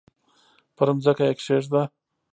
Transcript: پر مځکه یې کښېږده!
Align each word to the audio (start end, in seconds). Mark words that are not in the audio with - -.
پر 0.75 0.87
مځکه 0.95 1.23
یې 1.27 1.33
کښېږده! 1.37 1.81